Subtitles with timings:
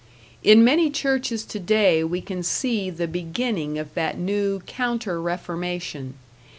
[0.41, 6.15] In many churches today we can see the beginning of that new Counter Reformation.